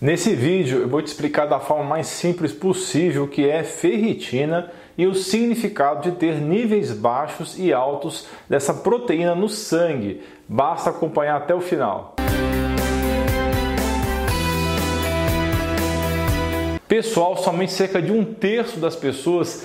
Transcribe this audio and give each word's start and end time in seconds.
Nesse 0.00 0.34
vídeo 0.34 0.80
eu 0.80 0.88
vou 0.88 1.00
te 1.00 1.06
explicar 1.06 1.46
da 1.46 1.60
forma 1.60 1.84
mais 1.84 2.08
simples 2.08 2.52
possível 2.52 3.24
o 3.24 3.28
que 3.28 3.48
é 3.48 3.62
ferritina 3.62 4.70
e 4.98 5.06
o 5.06 5.14
significado 5.14 6.10
de 6.10 6.16
ter 6.16 6.34
níveis 6.40 6.90
baixos 6.90 7.56
e 7.58 7.72
altos 7.72 8.26
dessa 8.48 8.74
proteína 8.74 9.36
no 9.36 9.48
sangue. 9.48 10.20
Basta 10.48 10.90
acompanhar 10.90 11.36
até 11.36 11.54
o 11.54 11.60
final. 11.60 12.16
Pessoal, 16.88 17.36
somente 17.36 17.72
cerca 17.72 18.02
de 18.02 18.12
um 18.12 18.24
terço 18.24 18.78
das 18.80 18.96
pessoas 18.96 19.64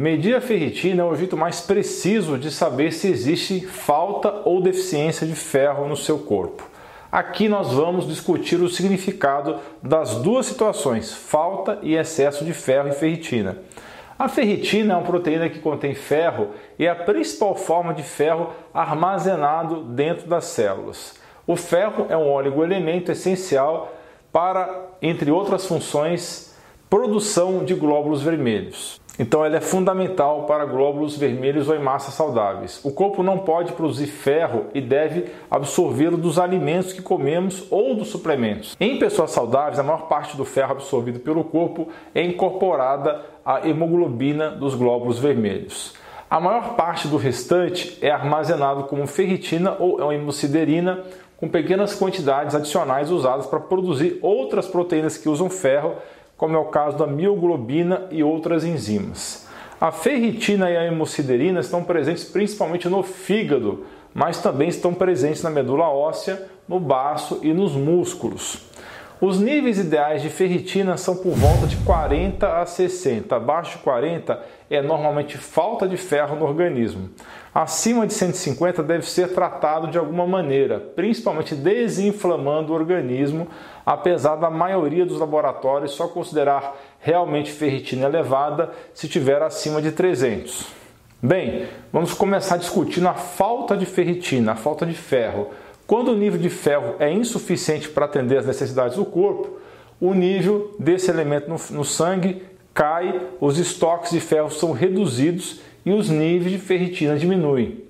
Medir 0.00 0.34
a 0.34 0.40
ferritina 0.40 1.02
é 1.02 1.04
o 1.04 1.14
jeito 1.14 1.36
mais 1.36 1.60
preciso 1.60 2.38
de 2.38 2.50
saber 2.50 2.90
se 2.90 3.06
existe 3.06 3.60
falta 3.66 4.40
ou 4.46 4.62
deficiência 4.62 5.26
de 5.26 5.34
ferro 5.34 5.86
no 5.86 5.94
seu 5.94 6.20
corpo. 6.20 6.66
Aqui 7.12 7.50
nós 7.50 7.74
vamos 7.74 8.08
discutir 8.08 8.56
o 8.62 8.68
significado 8.70 9.58
das 9.82 10.14
duas 10.14 10.46
situações, 10.46 11.12
falta 11.12 11.78
e 11.82 11.96
excesso 11.96 12.46
de 12.46 12.54
ferro 12.54 12.88
e 12.88 12.92
ferritina. 12.92 13.58
A 14.18 14.26
ferritina 14.26 14.94
é 14.94 14.96
uma 14.96 15.04
proteína 15.04 15.50
que 15.50 15.58
contém 15.58 15.94
ferro 15.94 16.48
e 16.78 16.86
é 16.86 16.88
a 16.88 16.94
principal 16.94 17.54
forma 17.54 17.92
de 17.92 18.02
ferro 18.02 18.54
armazenado 18.72 19.82
dentro 19.82 20.26
das 20.26 20.46
células. 20.46 21.16
O 21.46 21.56
ferro 21.56 22.06
é 22.08 22.16
um 22.16 22.32
oligoelemento 22.32 23.12
essencial 23.12 23.94
para, 24.32 24.86
entre 25.02 25.30
outras 25.30 25.66
funções, 25.66 26.56
produção 26.88 27.66
de 27.66 27.74
glóbulos 27.74 28.22
vermelhos. 28.22 28.98
Então 29.20 29.44
ela 29.44 29.58
é 29.58 29.60
fundamental 29.60 30.44
para 30.44 30.64
glóbulos 30.64 31.14
vermelhos 31.14 31.68
ou 31.68 31.76
em 31.76 31.78
massas 31.78 32.14
saudáveis. 32.14 32.80
O 32.82 32.90
corpo 32.90 33.22
não 33.22 33.36
pode 33.36 33.74
produzir 33.74 34.06
ferro 34.06 34.68
e 34.72 34.80
deve 34.80 35.26
absorvê-lo 35.50 36.16
dos 36.16 36.38
alimentos 36.38 36.94
que 36.94 37.02
comemos 37.02 37.66
ou 37.70 37.94
dos 37.94 38.08
suplementos. 38.08 38.74
Em 38.80 38.98
pessoas 38.98 39.32
saudáveis, 39.32 39.78
a 39.78 39.82
maior 39.82 40.08
parte 40.08 40.38
do 40.38 40.44
ferro 40.46 40.72
absorvido 40.72 41.20
pelo 41.20 41.44
corpo 41.44 41.88
é 42.14 42.22
incorporada 42.24 43.20
à 43.44 43.68
hemoglobina 43.68 44.52
dos 44.52 44.74
glóbulos 44.74 45.18
vermelhos. 45.18 45.92
A 46.30 46.40
maior 46.40 46.74
parte 46.74 47.06
do 47.06 47.18
restante 47.18 47.98
é 48.00 48.10
armazenado 48.10 48.84
como 48.84 49.06
ferritina 49.06 49.76
ou 49.78 50.10
hemosiderina, 50.10 51.04
com 51.36 51.46
pequenas 51.46 51.94
quantidades 51.94 52.54
adicionais 52.54 53.10
usadas 53.10 53.46
para 53.46 53.60
produzir 53.60 54.18
outras 54.22 54.66
proteínas 54.66 55.18
que 55.18 55.28
usam 55.28 55.50
ferro 55.50 55.96
como 56.40 56.56
é 56.56 56.58
o 56.58 56.64
caso 56.64 56.96
da 56.96 57.06
mioglobina 57.06 58.06
e 58.10 58.24
outras 58.24 58.64
enzimas. 58.64 59.46
A 59.78 59.92
ferritina 59.92 60.70
e 60.70 60.76
a 60.78 60.86
hemosiderina 60.86 61.60
estão 61.60 61.84
presentes 61.84 62.24
principalmente 62.24 62.88
no 62.88 63.02
fígado, 63.02 63.84
mas 64.14 64.40
também 64.40 64.66
estão 64.66 64.94
presentes 64.94 65.42
na 65.42 65.50
medula 65.50 65.90
óssea, 65.90 66.48
no 66.66 66.80
baço 66.80 67.40
e 67.42 67.52
nos 67.52 67.72
músculos. 67.72 68.69
Os 69.20 69.38
níveis 69.38 69.76
ideais 69.76 70.22
de 70.22 70.30
ferritina 70.30 70.96
são 70.96 71.14
por 71.14 71.34
volta 71.34 71.66
de 71.66 71.76
40 71.84 72.62
a 72.62 72.64
60. 72.64 73.36
Abaixo 73.36 73.76
de 73.76 73.84
40 73.84 74.40
é 74.70 74.80
normalmente 74.80 75.36
falta 75.36 75.86
de 75.86 75.98
ferro 75.98 76.36
no 76.36 76.46
organismo. 76.46 77.10
Acima 77.54 78.06
de 78.06 78.14
150 78.14 78.82
deve 78.82 79.04
ser 79.04 79.34
tratado 79.34 79.88
de 79.88 79.98
alguma 79.98 80.26
maneira, 80.26 80.80
principalmente 80.80 81.54
desinflamando 81.54 82.72
o 82.72 82.74
organismo, 82.74 83.46
apesar 83.84 84.36
da 84.36 84.48
maioria 84.48 85.04
dos 85.04 85.20
laboratórios 85.20 85.92
só 85.92 86.08
considerar 86.08 86.74
realmente 86.98 87.52
ferritina 87.52 88.06
elevada 88.06 88.70
se 88.94 89.06
tiver 89.06 89.42
acima 89.42 89.82
de 89.82 89.92
300. 89.92 90.66
Bem, 91.22 91.66
vamos 91.92 92.14
começar 92.14 92.56
discutindo 92.56 93.06
a 93.06 93.12
falta 93.12 93.76
de 93.76 93.84
ferritina, 93.84 94.52
a 94.52 94.56
falta 94.56 94.86
de 94.86 94.94
ferro. 94.94 95.50
Quando 95.90 96.12
o 96.12 96.16
nível 96.16 96.38
de 96.38 96.48
ferro 96.48 96.94
é 97.00 97.12
insuficiente 97.12 97.88
para 97.88 98.04
atender 98.04 98.38
as 98.38 98.46
necessidades 98.46 98.96
do 98.96 99.04
corpo, 99.04 99.58
o 100.00 100.14
nível 100.14 100.72
desse 100.78 101.10
elemento 101.10 101.48
no, 101.48 101.78
no 101.78 101.84
sangue 101.84 102.44
cai, 102.72 103.20
os 103.40 103.58
estoques 103.58 104.12
de 104.12 104.20
ferro 104.20 104.52
são 104.52 104.70
reduzidos 104.70 105.60
e 105.84 105.92
os 105.92 106.08
níveis 106.08 106.52
de 106.52 106.58
ferritina 106.58 107.18
diminuem. 107.18 107.82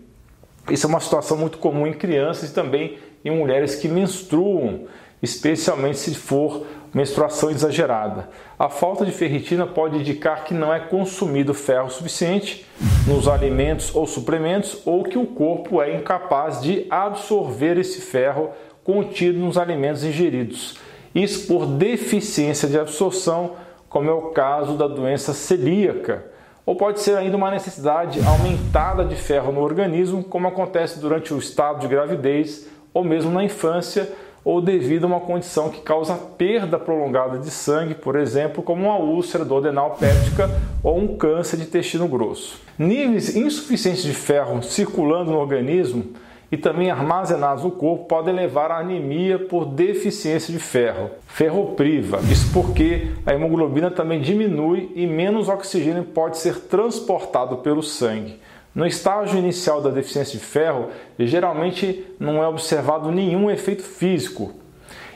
Isso 0.70 0.86
é 0.86 0.88
uma 0.88 0.98
situação 0.98 1.36
muito 1.36 1.58
comum 1.58 1.86
em 1.86 1.92
crianças 1.92 2.48
e 2.48 2.54
também 2.54 2.96
em 3.22 3.36
mulheres 3.36 3.74
que 3.74 3.86
menstruam, 3.86 4.86
especialmente 5.22 5.98
se 5.98 6.14
for 6.14 6.64
menstruação 6.92 7.50
exagerada. 7.50 8.28
A 8.58 8.68
falta 8.68 9.04
de 9.04 9.12
ferritina 9.12 9.66
pode 9.66 9.98
indicar 9.98 10.44
que 10.44 10.54
não 10.54 10.72
é 10.72 10.80
consumido 10.80 11.54
ferro 11.54 11.90
suficiente 11.90 12.66
nos 13.06 13.28
alimentos 13.28 13.94
ou 13.94 14.06
suplementos 14.06 14.82
ou 14.84 15.04
que 15.04 15.18
o 15.18 15.26
corpo 15.26 15.80
é 15.80 15.94
incapaz 15.94 16.60
de 16.60 16.86
absorver 16.90 17.78
esse 17.78 18.00
ferro 18.00 18.50
contido 18.84 19.38
nos 19.38 19.56
alimentos 19.56 20.04
ingeridos. 20.04 20.78
Isso 21.14 21.46
por 21.46 21.66
deficiência 21.66 22.68
de 22.68 22.78
absorção, 22.78 23.52
como 23.88 24.10
é 24.10 24.12
o 24.12 24.30
caso 24.30 24.76
da 24.76 24.86
doença 24.86 25.32
celíaca. 25.32 26.24
Ou 26.64 26.76
pode 26.76 27.00
ser 27.00 27.16
ainda 27.16 27.36
uma 27.36 27.50
necessidade 27.50 28.20
aumentada 28.24 29.04
de 29.04 29.16
ferro 29.16 29.50
no 29.50 29.60
organismo, 29.60 30.22
como 30.22 30.46
acontece 30.46 31.00
durante 31.00 31.34
o 31.34 31.38
estado 31.38 31.80
de 31.80 31.88
gravidez 31.88 32.68
ou 32.92 33.04
mesmo 33.04 33.30
na 33.30 33.42
infância 33.42 34.08
ou 34.44 34.60
devido 34.60 35.04
a 35.04 35.06
uma 35.06 35.20
condição 35.20 35.68
que 35.68 35.80
causa 35.80 36.14
perda 36.14 36.78
prolongada 36.78 37.38
de 37.38 37.50
sangue, 37.50 37.94
por 37.94 38.16
exemplo, 38.16 38.62
como 38.62 38.86
uma 38.86 38.98
úlcera 38.98 39.44
do 39.44 39.56
adenal 39.56 39.96
péptica 39.98 40.50
ou 40.82 40.98
um 40.98 41.16
câncer 41.16 41.56
de 41.56 41.64
intestino 41.64 42.08
grosso. 42.08 42.60
Níveis 42.78 43.36
insuficientes 43.36 44.02
de 44.02 44.14
ferro 44.14 44.62
circulando 44.62 45.30
no 45.30 45.38
organismo 45.38 46.04
e 46.52 46.56
também 46.56 46.90
armazenados 46.90 47.62
no 47.62 47.70
corpo 47.70 48.06
podem 48.06 48.34
levar 48.34 48.72
à 48.72 48.78
anemia 48.78 49.38
por 49.38 49.66
deficiência 49.66 50.52
de 50.52 50.58
ferro, 50.58 51.10
ferropriva. 51.26 52.18
Isso 52.30 52.52
porque 52.52 53.08
a 53.24 53.32
hemoglobina 53.32 53.90
também 53.90 54.20
diminui 54.20 54.90
e 54.96 55.06
menos 55.06 55.48
oxigênio 55.48 56.02
pode 56.04 56.38
ser 56.38 56.56
transportado 56.62 57.58
pelo 57.58 57.82
sangue. 57.82 58.40
No 58.75 58.86
estágio 58.86 59.38
inicial 59.38 59.81
da 59.81 59.91
deficiência 59.91 60.38
de 60.38 60.44
ferro, 60.44 60.91
geralmente 61.19 62.06
não 62.20 62.42
é 62.42 62.47
observado 62.47 63.10
nenhum 63.10 63.50
efeito 63.50 63.82
físico, 63.82 64.54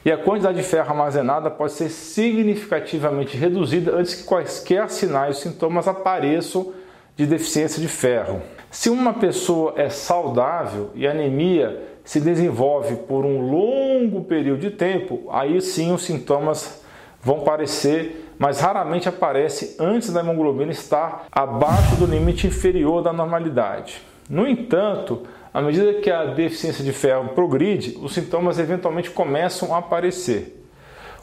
e 0.04 0.12
a 0.12 0.18
quantidade 0.18 0.58
de 0.58 0.62
ferro 0.62 0.90
armazenada 0.90 1.50
pode 1.50 1.72
ser 1.72 1.88
significativamente 1.88 3.36
reduzida 3.36 3.96
antes 3.96 4.14
que 4.14 4.24
quaisquer 4.24 4.90
sinais 4.90 5.36
ou 5.36 5.42
sintomas 5.42 5.88
apareçam 5.88 6.72
de 7.16 7.26
deficiência 7.26 7.80
de 7.80 7.88
ferro. 7.88 8.42
Se 8.70 8.90
uma 8.90 9.14
pessoa 9.14 9.72
é 9.76 9.88
saudável 9.88 10.90
e 10.94 11.06
a 11.06 11.12
anemia 11.12 11.80
se 12.04 12.20
desenvolve 12.20 12.96
por 12.96 13.24
um 13.24 13.40
longo 13.50 14.24
período 14.24 14.60
de 14.60 14.70
tempo, 14.72 15.22
aí 15.30 15.58
sim 15.62 15.90
os 15.92 16.02
sintomas 16.02 16.84
vão 17.22 17.38
aparecer 17.38 18.23
mas 18.38 18.60
raramente 18.60 19.08
aparece 19.08 19.76
antes 19.78 20.12
da 20.12 20.20
hemoglobina 20.20 20.72
estar 20.72 21.26
abaixo 21.30 21.96
do 21.96 22.06
limite 22.06 22.46
inferior 22.46 23.02
da 23.02 23.12
normalidade. 23.12 24.02
No 24.28 24.46
entanto, 24.46 25.22
à 25.52 25.60
medida 25.60 25.94
que 25.94 26.10
a 26.10 26.24
deficiência 26.26 26.82
de 26.82 26.92
ferro 26.92 27.28
progride, 27.28 27.98
os 28.02 28.12
sintomas 28.12 28.58
eventualmente 28.58 29.10
começam 29.10 29.74
a 29.74 29.78
aparecer. 29.78 30.64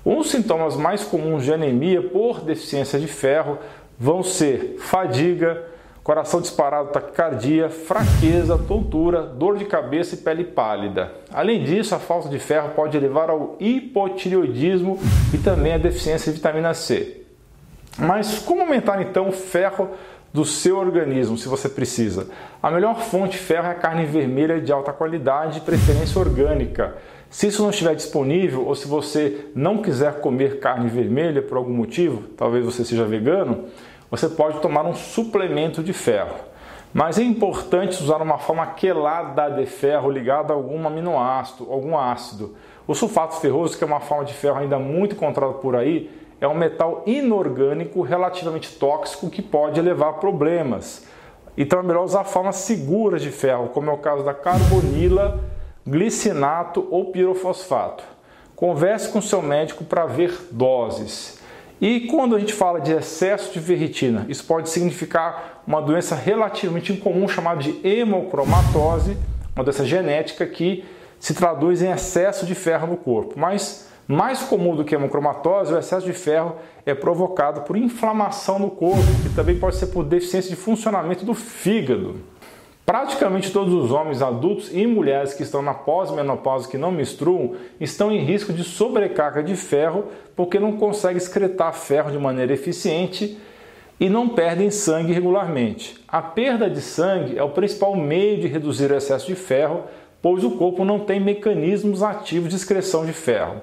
Os 0.05 0.31
sintomas 0.31 0.75
mais 0.75 1.03
comuns 1.03 1.43
de 1.43 1.53
anemia 1.53 2.01
por 2.01 2.41
deficiência 2.41 2.99
de 2.99 3.07
ferro 3.07 3.59
vão 3.99 4.23
ser 4.23 4.77
fadiga, 4.79 5.63
coração 6.11 6.41
disparado, 6.41 6.89
taquicardia, 6.89 7.69
fraqueza, 7.69 8.57
tontura, 8.57 9.21
dor 9.21 9.57
de 9.57 9.63
cabeça 9.63 10.13
e 10.13 10.17
pele 10.17 10.43
pálida. 10.43 11.09
Além 11.31 11.63
disso, 11.63 11.95
a 11.95 11.99
falta 11.99 12.27
de 12.27 12.37
ferro 12.37 12.71
pode 12.75 12.99
levar 12.99 13.29
ao 13.29 13.55
hipotireoidismo 13.61 14.99
e 15.33 15.37
também 15.37 15.71
à 15.71 15.77
deficiência 15.77 16.29
de 16.29 16.37
vitamina 16.37 16.73
C. 16.73 17.21
Mas 17.97 18.39
como 18.39 18.59
aumentar 18.59 19.01
então 19.01 19.29
o 19.29 19.31
ferro 19.31 19.91
do 20.33 20.43
seu 20.43 20.77
organismo, 20.77 21.37
se 21.37 21.47
você 21.47 21.69
precisa? 21.69 22.27
A 22.61 22.69
melhor 22.69 22.99
fonte 22.99 23.37
de 23.37 23.37
ferro 23.37 23.67
é 23.67 23.71
a 23.71 23.75
carne 23.75 24.05
vermelha 24.05 24.59
de 24.59 24.69
alta 24.69 24.91
qualidade, 24.91 25.61
de 25.61 25.61
preferência 25.61 26.19
orgânica. 26.19 26.93
Se 27.29 27.47
isso 27.47 27.63
não 27.63 27.69
estiver 27.69 27.95
disponível 27.95 28.67
ou 28.67 28.75
se 28.75 28.85
você 28.85 29.45
não 29.55 29.81
quiser 29.81 30.19
comer 30.19 30.59
carne 30.59 30.89
vermelha 30.89 31.41
por 31.41 31.55
algum 31.55 31.71
motivo, 31.71 32.23
talvez 32.35 32.65
você 32.65 32.83
seja 32.83 33.05
vegano, 33.05 33.69
você 34.11 34.27
pode 34.27 34.59
tomar 34.59 34.85
um 34.85 34.93
suplemento 34.93 35.81
de 35.81 35.93
ferro. 35.93 36.35
Mas 36.93 37.17
é 37.17 37.23
importante 37.23 38.03
usar 38.03 38.21
uma 38.21 38.37
forma 38.37 38.67
quelada 38.67 39.47
de 39.49 39.65
ferro 39.65 40.11
ligada 40.11 40.51
a 40.51 40.55
algum 40.55 40.85
aminoácido, 40.85 41.71
algum 41.71 41.97
ácido. 41.97 42.53
O 42.85 42.93
sulfato 42.93 43.35
ferroso, 43.35 43.77
que 43.77 43.83
é 43.85 43.87
uma 43.87 44.01
forma 44.01 44.25
de 44.25 44.33
ferro 44.33 44.57
ainda 44.57 44.77
muito 44.77 45.15
encontrada 45.15 45.53
por 45.53 45.77
aí, 45.77 46.11
é 46.41 46.47
um 46.47 46.53
metal 46.53 47.03
inorgânico 47.05 48.01
relativamente 48.01 48.75
tóxico 48.75 49.29
que 49.29 49.41
pode 49.41 49.79
levar 49.79 50.09
a 50.09 50.13
problemas. 50.13 51.07
Então 51.57 51.79
é 51.79 51.83
melhor 51.83 52.03
usar 52.03 52.25
formas 52.25 52.57
seguras 52.57 53.21
de 53.21 53.31
ferro, 53.31 53.69
como 53.69 53.89
é 53.89 53.93
o 53.93 53.97
caso 53.97 54.23
da 54.23 54.33
carbonila, 54.33 55.39
glicinato 55.87 56.85
ou 56.91 57.11
pirofosfato. 57.11 58.03
Converse 58.57 59.09
com 59.09 59.21
seu 59.21 59.41
médico 59.41 59.85
para 59.85 60.05
ver 60.05 60.49
doses. 60.51 61.40
E 61.81 62.01
quando 62.01 62.35
a 62.35 62.39
gente 62.39 62.53
fala 62.53 62.79
de 62.79 62.91
excesso 62.91 63.51
de 63.51 63.59
ferritina, 63.59 64.23
isso 64.29 64.43
pode 64.43 64.69
significar 64.69 65.63
uma 65.65 65.81
doença 65.81 66.13
relativamente 66.13 66.93
incomum 66.93 67.27
chamada 67.27 67.59
de 67.59 67.75
hemocromatose, 67.83 69.17
uma 69.55 69.63
doença 69.63 69.83
genética 69.83 70.45
que 70.45 70.85
se 71.19 71.33
traduz 71.33 71.81
em 71.81 71.89
excesso 71.91 72.45
de 72.45 72.53
ferro 72.53 72.85
no 72.85 72.97
corpo. 72.97 73.33
Mas 73.35 73.89
mais 74.07 74.43
comum 74.43 74.75
do 74.75 74.85
que 74.85 74.93
hemocromatose, 74.93 75.73
o 75.73 75.79
excesso 75.79 76.05
de 76.05 76.13
ferro 76.13 76.55
é 76.85 76.93
provocado 76.93 77.61
por 77.61 77.75
inflamação 77.75 78.59
no 78.59 78.69
corpo, 78.69 79.01
que 79.23 79.33
também 79.33 79.57
pode 79.57 79.75
ser 79.77 79.87
por 79.87 80.03
deficiência 80.03 80.51
de 80.51 80.55
funcionamento 80.55 81.25
do 81.25 81.33
fígado. 81.33 82.17
Praticamente 82.91 83.53
todos 83.53 83.73
os 83.73 83.89
homens 83.89 84.21
adultos 84.21 84.69
e 84.73 84.85
mulheres 84.85 85.33
que 85.33 85.43
estão 85.43 85.61
na 85.61 85.73
pós-menopausa 85.73 86.67
que 86.67 86.77
não 86.77 86.91
menstruam 86.91 87.53
estão 87.79 88.11
em 88.11 88.19
risco 88.19 88.51
de 88.51 88.65
sobrecarga 88.65 89.41
de 89.41 89.55
ferro 89.55 90.07
porque 90.35 90.59
não 90.59 90.73
conseguem 90.73 91.15
excretar 91.15 91.73
ferro 91.73 92.11
de 92.11 92.17
maneira 92.17 92.51
eficiente 92.51 93.37
e 93.97 94.09
não 94.09 94.27
perdem 94.27 94.69
sangue 94.69 95.13
regularmente. 95.13 96.03
A 96.05 96.21
perda 96.21 96.69
de 96.69 96.81
sangue 96.81 97.37
é 97.37 97.43
o 97.43 97.51
principal 97.51 97.95
meio 97.95 98.41
de 98.41 98.47
reduzir 98.49 98.91
o 98.91 98.95
excesso 98.97 99.27
de 99.27 99.35
ferro, 99.35 99.83
pois 100.21 100.43
o 100.43 100.51
corpo 100.57 100.83
não 100.83 100.99
tem 100.99 101.17
mecanismos 101.17 102.03
ativos 102.03 102.49
de 102.49 102.57
excreção 102.57 103.05
de 103.05 103.13
ferro. 103.13 103.61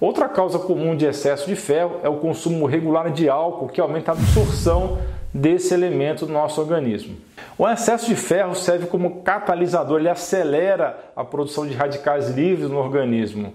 Outra 0.00 0.26
causa 0.26 0.58
comum 0.58 0.96
de 0.96 1.04
excesso 1.04 1.46
de 1.46 1.54
ferro 1.54 2.00
é 2.02 2.08
o 2.08 2.16
consumo 2.16 2.64
regular 2.64 3.12
de 3.12 3.28
álcool, 3.28 3.68
que 3.68 3.78
aumenta 3.78 4.12
a 4.12 4.14
absorção 4.14 4.96
desse 5.34 5.74
elemento 5.74 6.24
no 6.24 6.32
nosso 6.32 6.62
organismo. 6.62 7.28
O 7.60 7.68
excesso 7.68 8.06
de 8.06 8.16
ferro 8.16 8.54
serve 8.54 8.86
como 8.86 9.20
catalisador, 9.20 10.00
ele 10.00 10.08
acelera 10.08 10.98
a 11.14 11.22
produção 11.22 11.66
de 11.66 11.74
radicais 11.74 12.30
livres 12.30 12.70
no 12.70 12.78
organismo. 12.78 13.52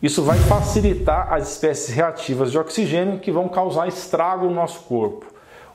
Isso 0.00 0.22
vai 0.22 0.38
facilitar 0.38 1.32
as 1.32 1.50
espécies 1.50 1.92
reativas 1.92 2.52
de 2.52 2.58
oxigênio 2.58 3.18
que 3.18 3.32
vão 3.32 3.48
causar 3.48 3.88
estrago 3.88 4.46
no 4.46 4.54
nosso 4.54 4.82
corpo. 4.82 5.26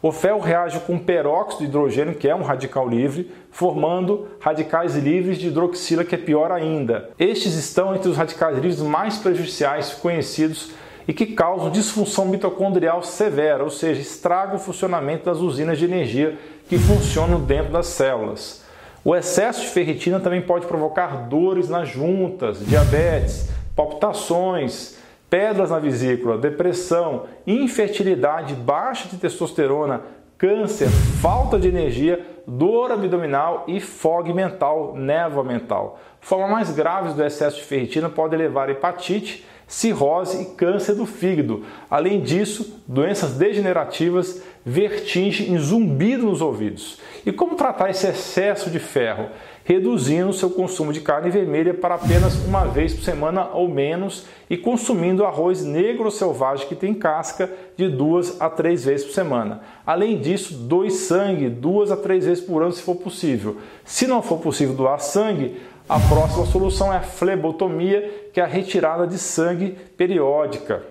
O 0.01 0.09
ferro 0.09 0.39
reage 0.39 0.79
com 0.79 0.97
peróxido 0.97 1.63
de 1.63 1.65
hidrogênio, 1.65 2.15
que 2.15 2.29
é 2.29 2.33
um 2.33 2.43
radical 2.43 2.87
livre, 2.87 3.29
formando 3.51 4.29
radicais 4.39 4.95
livres 4.95 5.37
de 5.37 5.47
hidroxila, 5.47 6.05
que 6.05 6.15
é 6.15 6.17
pior 6.17 6.53
ainda. 6.53 7.09
Estes 7.19 7.55
estão 7.55 7.93
entre 7.93 8.07
os 8.07 8.15
radicais 8.15 8.55
livres 8.55 8.81
mais 8.81 9.17
prejudiciais 9.17 9.93
conhecidos 9.95 10.71
e 11.09 11.13
que 11.13 11.25
causam 11.25 11.71
disfunção 11.71 12.27
mitocondrial 12.27 13.01
severa, 13.01 13.63
ou 13.63 13.71
seja, 13.71 13.99
estragam 13.99 14.57
o 14.57 14.59
funcionamento 14.59 15.25
das 15.25 15.39
usinas 15.39 15.79
de 15.79 15.85
energia 15.85 16.37
que 16.67 16.77
funcionam 16.77 17.41
dentro 17.41 17.71
das 17.71 17.87
células. 17.87 18.63
O 19.03 19.15
excesso 19.15 19.61
de 19.61 19.69
ferritina 19.69 20.19
também 20.19 20.39
pode 20.39 20.67
provocar 20.67 21.27
dores 21.27 21.67
nas 21.67 21.89
juntas, 21.89 22.63
diabetes, 22.63 23.49
palpitações, 23.75 24.97
pedras 25.27 25.71
na 25.71 25.79
vesícula, 25.79 26.37
depressão, 26.37 27.23
infertilidade, 27.47 28.53
baixa 28.53 29.09
de 29.09 29.17
testosterona, 29.17 30.03
câncer, 30.37 30.89
falta 31.23 31.57
de 31.57 31.69
energia, 31.69 32.23
dor 32.47 32.91
abdominal 32.91 33.65
e 33.67 33.79
fog 33.79 34.33
mental, 34.33 34.93
névoa 34.95 35.43
mental. 35.43 35.99
Formas 36.21 36.49
mais 36.49 36.71
graves 36.71 37.13
do 37.13 37.23
excesso 37.23 37.57
de 37.57 37.63
ferritina 37.63 38.09
podem 38.09 38.37
levar 38.37 38.69
a 38.69 38.71
hepatite, 38.71 39.45
cirrose 39.67 40.41
e 40.41 40.45
câncer 40.55 40.95
do 40.95 41.05
fígado. 41.05 41.63
Além 41.89 42.21
disso, 42.21 42.81
doenças 42.87 43.33
degenerativas, 43.33 44.41
vertigem 44.65 45.53
e 45.53 45.59
zumbido 45.59 46.25
nos 46.25 46.41
ouvidos. 46.41 46.99
E 47.25 47.31
como 47.31 47.55
tratar 47.55 47.89
esse 47.89 48.07
excesso 48.07 48.69
de 48.69 48.79
ferro? 48.79 49.29
reduzindo 49.69 50.33
seu 50.33 50.49
consumo 50.49 50.91
de 50.91 50.99
carne 50.99 51.29
vermelha 51.29 51.75
para 51.75 51.93
apenas 51.93 52.43
uma 52.43 52.65
vez 52.65 52.91
por 52.91 53.03
semana 53.03 53.49
ou 53.53 53.69
menos 53.69 54.25
e 54.49 54.57
consumindo 54.57 55.23
arroz 55.23 55.63
negro 55.63 56.09
selvagem 56.09 56.67
que 56.67 56.73
tem 56.73 56.91
casca 56.91 57.47
de 57.77 57.87
duas 57.87 58.41
a 58.41 58.49
três 58.49 58.83
vezes 58.83 59.05
por 59.05 59.13
semana. 59.13 59.61
Além 59.85 60.19
disso, 60.19 60.55
doe 60.55 60.89
sangue 60.89 61.49
duas 61.49 61.91
a 61.91 61.97
três 61.97 62.25
vezes 62.25 62.38
por 62.39 62.61
ano 62.61 62.71
se 62.71 62.81
for 62.81 62.95
possível. 62.95 63.57
Se 63.85 64.07
não 64.07 64.21
for 64.21 64.39
possível 64.39 64.75
doar 64.75 64.99
sangue, 64.99 65.59
a 65.87 65.99
próxima 65.99 66.45
solução 66.45 66.93
é 66.93 66.97
a 66.97 67.01
flebotomia, 67.01 68.29
que 68.31 68.39
é 68.39 68.43
a 68.43 68.47
retirada 68.47 69.07
de 69.07 69.17
sangue 69.17 69.77
periódica. 69.97 70.83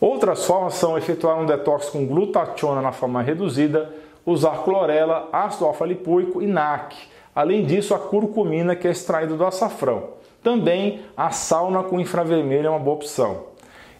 Outras 0.00 0.44
formas 0.44 0.74
são 0.74 0.96
efetuar 0.96 1.40
um 1.40 1.46
detox 1.46 1.88
com 1.88 2.06
glutationa 2.06 2.80
na 2.80 2.92
forma 2.92 3.22
reduzida, 3.22 3.90
usar 4.24 4.62
clorela, 4.62 5.28
ácido 5.32 5.64
alfa-lipoico 5.64 6.42
e 6.42 6.46
NAC. 6.46 6.94
Além 7.34 7.64
disso, 7.64 7.94
a 7.94 7.98
curcumina, 7.98 8.76
que 8.76 8.86
é 8.86 8.90
extraído 8.90 9.36
do 9.36 9.46
açafrão. 9.46 10.10
Também 10.42 11.00
a 11.16 11.30
sauna 11.30 11.82
com 11.82 11.98
infravermelho 11.98 12.66
é 12.66 12.70
uma 12.70 12.78
boa 12.78 12.96
opção. 12.96 13.44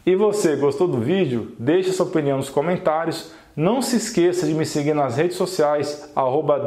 E 0.08 0.16
você, 0.16 0.56
gostou 0.56 0.88
do 0.88 0.98
vídeo? 0.98 1.52
Deixe 1.58 1.92
sua 1.92 2.06
opinião 2.06 2.38
nos 2.38 2.48
comentários. 2.48 3.30
Não 3.54 3.82
se 3.82 3.96
esqueça 3.96 4.46
de 4.46 4.54
me 4.54 4.64
seguir 4.64 4.94
nas 4.94 5.18
redes 5.18 5.36
sociais, 5.36 6.10
arroba 6.16 6.66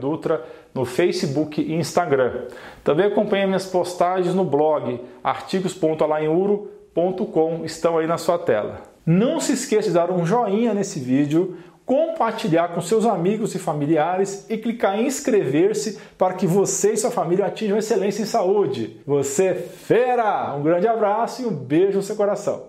Dutra, 0.00 0.44
no 0.74 0.84
Facebook 0.84 1.62
e 1.62 1.74
Instagram. 1.74 2.46
Também 2.82 3.06
acompanhe 3.06 3.46
minhas 3.46 3.66
postagens 3.66 4.34
no 4.34 4.44
blog 4.44 5.00
artigos.alainuro.com, 5.22 7.64
estão 7.64 7.98
aí 7.98 8.08
na 8.08 8.18
sua 8.18 8.36
tela. 8.36 8.82
Não 9.06 9.38
se 9.38 9.52
esqueça 9.52 9.86
de 9.86 9.94
dar 9.94 10.10
um 10.10 10.26
joinha 10.26 10.74
nesse 10.74 10.98
vídeo, 10.98 11.56
compartilhar 11.86 12.74
com 12.74 12.80
seus 12.80 13.06
amigos 13.06 13.54
e 13.54 13.60
familiares 13.60 14.44
e 14.50 14.58
clicar 14.58 14.98
em 14.98 15.06
inscrever-se 15.06 16.00
para 16.18 16.34
que 16.34 16.48
você 16.48 16.94
e 16.94 16.96
sua 16.96 17.12
família 17.12 17.46
atinjam 17.46 17.78
excelência 17.78 18.22
em 18.22 18.26
saúde. 18.26 19.00
Você 19.06 19.44
é 19.44 19.54
fera! 19.54 20.52
Um 20.56 20.64
grande 20.64 20.88
abraço 20.88 21.42
e 21.42 21.46
um 21.46 21.54
beijo 21.54 21.98
no 21.98 22.02
seu 22.02 22.16
coração. 22.16 22.64